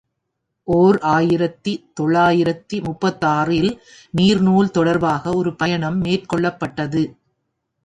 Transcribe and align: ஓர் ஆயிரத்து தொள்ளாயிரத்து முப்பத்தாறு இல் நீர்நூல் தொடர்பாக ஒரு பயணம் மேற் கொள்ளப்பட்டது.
ஓர் 0.67 0.97
ஆயிரத்து 1.09 1.71
தொள்ளாயிரத்து 1.93 2.81
முப்பத்தாறு 2.81 3.55
இல் 3.55 3.71
நீர்நூல் 4.17 4.71
தொடர்பாக 4.71 5.33
ஒரு 5.35 5.53
பயணம் 5.55 5.99
மேற் 5.99 6.29
கொள்ளப்பட்டது. 6.33 7.03